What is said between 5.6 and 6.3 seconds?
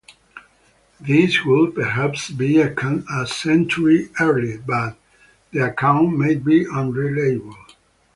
account